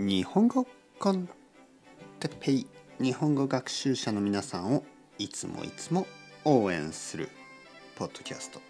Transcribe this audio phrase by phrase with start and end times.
[0.00, 0.64] 日本語
[1.00, 1.28] コン
[2.20, 2.66] テペイ
[3.00, 4.84] 日本語学習者の皆さんを
[5.18, 6.06] いつもいつも
[6.44, 7.28] 応援する
[7.96, 8.60] ポッドキャスト、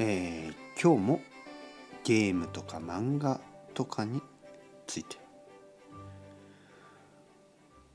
[0.00, 1.20] えー今日も
[2.02, 3.40] ゲームとか漫画
[3.72, 4.20] とかに
[4.88, 5.16] ついて。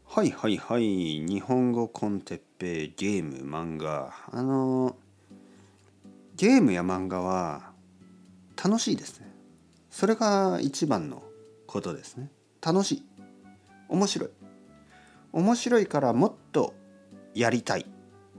[0.05, 4.13] はいはいはい日本語コンテッペイゲーム漫画。
[4.31, 4.95] あの
[6.37, 7.73] ゲームや漫画は
[8.55, 9.29] 楽しいですね。
[9.89, 11.27] それが一番の
[11.67, 12.31] ことですね。
[12.61, 13.03] 楽しい。
[13.89, 14.29] 面白い。
[15.33, 16.73] 面白いからもっと
[17.35, 17.85] やりたい。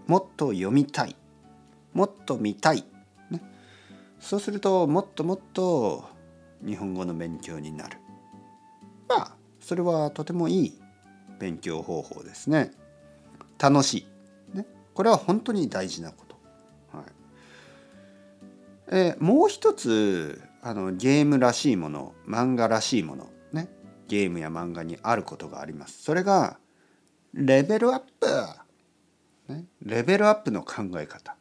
[0.07, 1.15] もっと読みたい。
[1.93, 2.85] もっと見たい、
[3.31, 3.43] ね、
[4.21, 6.05] そうするともっともっと
[6.65, 7.99] 日本語の勉強になる。
[9.09, 10.81] まあそれはとてもいい
[11.41, 12.71] 勉強方法ですね。
[13.59, 14.07] 楽し
[14.53, 16.37] い、ね、これは本当に大事なこと、
[16.97, 17.07] はい。
[18.89, 23.69] えーもう一つあのゲームらしいもの漫画らしいものね。
[24.09, 26.03] ゲームや漫画にあることがあります。
[26.03, 26.59] それが
[27.35, 31.37] レベルアップ、ね、レベルアップの考え方。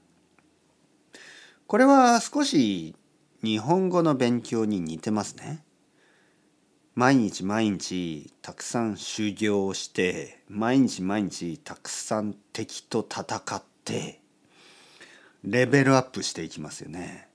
[1.66, 2.96] これは少し
[3.44, 5.64] 日本語の勉強に似てますね。
[6.96, 14.20] 毎日毎日たくさん修行をして毎日毎日たくさん敵と戦って
[15.44, 17.27] レベルアップしていきますよね。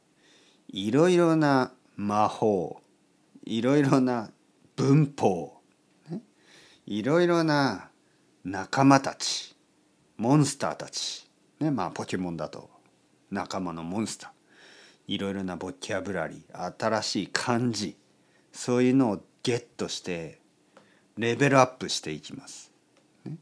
[0.72, 2.82] いろいろな魔法
[3.44, 4.30] いろいろな
[4.76, 5.60] 文法、
[6.86, 7.90] いろいろな
[8.44, 9.54] 仲間たち
[10.16, 11.28] モンスターたち、
[11.60, 12.70] ね、まあポケモンだと
[13.30, 14.30] 仲間のモンスター
[15.14, 17.96] いろいろなボキャブラリー新しい漢字
[18.52, 20.40] そういうのをゲットして
[21.18, 22.72] レベルアップしていきます。
[23.24, 23.36] ね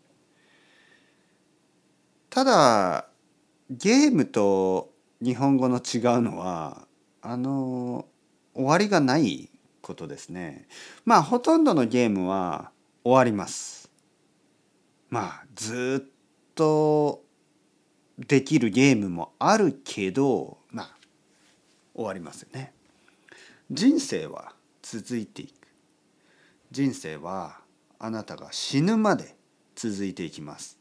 [2.31, 3.07] ただ
[3.71, 4.91] ゲームと
[5.23, 6.87] 日本語の違うのは
[7.23, 8.07] あの
[8.55, 9.51] 終わりがない
[9.83, 10.69] ことですね。
[11.05, 12.71] まあほとんどのゲームは
[13.05, 13.91] 終わります。
[15.09, 16.11] まあずっ
[16.55, 17.23] と
[18.19, 20.97] できるゲームもあるけどまあ
[21.95, 22.73] 終わりますよね。
[23.71, 25.53] 人生は続いていく。
[26.71, 27.61] 人生は
[27.99, 29.37] あなたが死ぬまで
[29.75, 30.79] 続いていきます。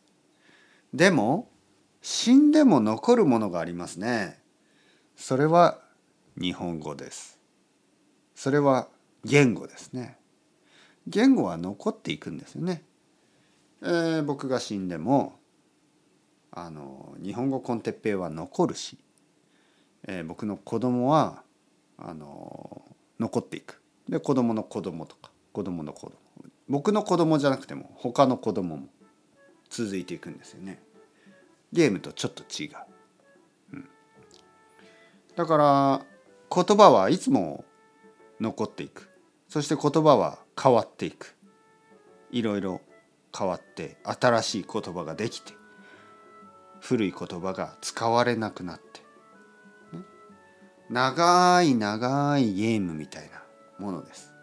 [0.93, 1.49] でも
[2.01, 4.41] 死んでも残るものがありますね。
[5.15, 5.81] それは
[6.39, 7.37] 日本語です。
[8.33, 8.87] それは
[9.25, 10.17] 言語ですね。
[11.05, 12.83] 言語は残っていくんですよね。
[13.81, 15.37] えー僕が死んでも
[16.51, 18.97] あの日本語コンテッペイは残るし、
[20.07, 21.43] えー僕の子供は
[21.97, 22.83] あの
[23.19, 23.81] 残っていく。
[24.07, 26.13] で子供の子供とか子供の子供
[26.69, 28.87] 僕の子供じゃなくても他の子供も
[29.69, 30.81] 続いていくんですよね。
[31.73, 32.71] ゲームとちょっと違う。
[33.73, 33.89] うん
[35.35, 36.05] だから
[36.53, 37.63] 言葉はいつも
[38.39, 39.09] 残っていく。
[39.47, 41.35] そして言葉は変わっていく。
[42.31, 42.81] いろいろ
[43.37, 45.53] 変わって新しい言葉ができて
[46.81, 49.01] 古い言葉が使われなくなって、
[50.89, 53.43] 長い長いゲームみたいな
[53.77, 54.33] ものです。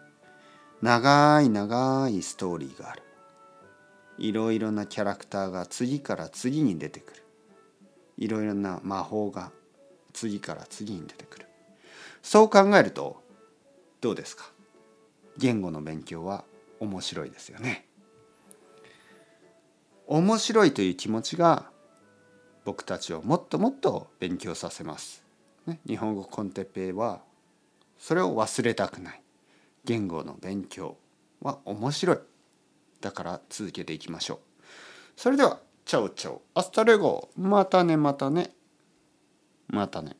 [0.81, 3.03] 長い長いストーリーがある。
[4.19, 7.23] いろいろなキャラクターが次から次に出てくる。
[8.17, 9.51] いろいろな魔法が
[10.13, 11.46] 次から次に出てくる。
[12.29, 13.23] そう考えると
[14.01, 14.51] どうですか？
[15.37, 16.43] 言語の勉強は
[16.81, 17.87] 面白いですよね。
[20.07, 21.69] 面白いという気持ちが
[22.65, 25.23] 僕たちをもっともっと勉強させます、
[25.67, 27.21] ね、日本語 con テッペイは
[27.97, 29.21] それを忘れたくない。
[29.85, 30.97] 言語の勉強
[31.41, 32.17] は面白い。
[32.99, 34.39] だから続けていきましょう。
[35.15, 36.41] それではチャオチャオ。
[36.55, 37.29] Hasta luego。
[37.37, 38.51] またねまたね。
[39.69, 40.17] またね。